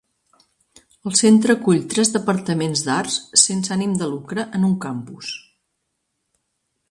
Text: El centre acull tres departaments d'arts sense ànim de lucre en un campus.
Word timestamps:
El 1.09 1.17
centre 1.19 1.55
acull 1.57 1.81
tres 1.91 2.11
departaments 2.15 2.81
d'arts 2.87 3.19
sense 3.41 3.75
ànim 3.77 3.93
de 4.01 4.09
lucre 4.15 4.49
en 4.61 4.67
un 4.71 4.75
campus. 4.87 5.35